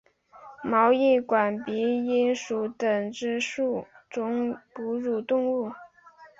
[0.63, 5.71] 毛翼管鼻蝠属等之数种哺乳动物。